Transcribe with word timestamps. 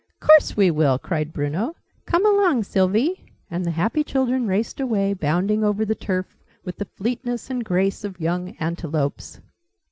"Course 0.19 0.57
we 0.57 0.71
will!" 0.71 0.97
cried 0.97 1.31
Bruno. 1.31 1.75
"Come 2.07 2.25
along, 2.25 2.63
Sylvie!" 2.63 3.23
And 3.51 3.63
the 3.63 3.69
happy 3.69 4.03
children 4.03 4.47
raced 4.47 4.79
away, 4.79 5.13
bounding 5.13 5.63
over 5.63 5.85
the 5.85 5.93
turf 5.93 6.35
with 6.65 6.77
the 6.77 6.85
fleetness 6.97 7.51
and 7.51 7.63
grace 7.63 8.03
of 8.03 8.19
young 8.19 8.55
antelopes. 8.59 9.39